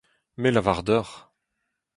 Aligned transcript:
Me 0.41 0.49
'lavar 0.51 0.79
deoc'h. 0.87 1.15